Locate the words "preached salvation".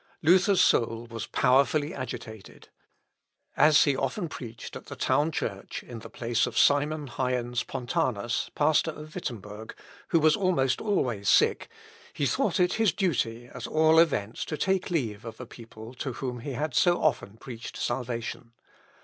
17.37-18.53